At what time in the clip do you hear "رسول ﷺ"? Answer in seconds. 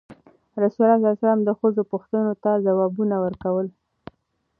0.63-1.37